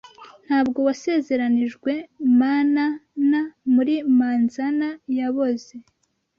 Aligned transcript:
Ntabwo 0.45 0.79
wasezeranijwe 0.87 1.91
manana 2.39 3.41
muri 3.73 3.95
manzana 4.17 4.87
yaboze 5.17 5.73